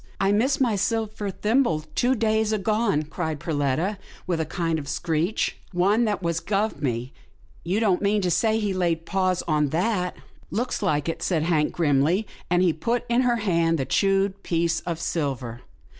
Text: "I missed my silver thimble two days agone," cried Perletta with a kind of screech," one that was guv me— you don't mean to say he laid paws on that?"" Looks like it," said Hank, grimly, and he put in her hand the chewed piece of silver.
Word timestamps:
"I 0.19 0.31
missed 0.31 0.59
my 0.59 0.75
silver 0.75 1.29
thimble 1.29 1.81
two 1.93 2.15
days 2.15 2.51
agone," 2.51 3.03
cried 3.07 3.39
Perletta 3.39 3.99
with 4.25 4.39
a 4.41 4.47
kind 4.47 4.79
of 4.79 4.87
screech," 4.89 5.57
one 5.73 6.05
that 6.05 6.23
was 6.23 6.41
guv 6.41 6.81
me— 6.81 7.13
you 7.63 7.79
don't 7.79 8.01
mean 8.01 8.19
to 8.23 8.31
say 8.31 8.57
he 8.59 8.73
laid 8.73 9.05
paws 9.05 9.43
on 9.47 9.69
that?"" 9.69 10.15
Looks 10.59 10.81
like 10.81 11.07
it," 11.07 11.21
said 11.21 11.43
Hank, 11.43 11.73
grimly, 11.73 12.25
and 12.49 12.63
he 12.63 12.73
put 12.73 13.05
in 13.09 13.21
her 13.21 13.35
hand 13.45 13.77
the 13.77 13.85
chewed 13.85 14.41
piece 14.41 14.79
of 14.87 14.99
silver. 14.99 15.61